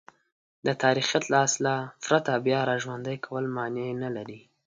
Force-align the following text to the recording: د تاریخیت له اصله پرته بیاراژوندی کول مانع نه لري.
د 0.65 0.67
تاریخیت 0.83 1.23
له 1.31 1.37
اصله 1.47 1.73
پرته 2.03 2.31
بیاراژوندی 2.45 3.17
کول 3.25 3.45
مانع 3.57 3.87
نه 4.03 4.09
لري. 4.15 4.39